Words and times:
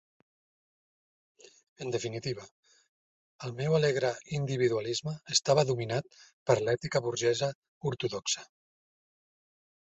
En 1.85 1.91
definitiva, 1.95 2.45
el 3.49 3.53
meu 3.61 3.77
alegre 3.81 4.11
individualisme 4.39 5.15
estava 5.37 5.67
dominat 5.73 6.19
per 6.51 6.59
l'ètica 6.65 7.05
burgesa 7.11 7.55
ortodoxa. 7.93 8.51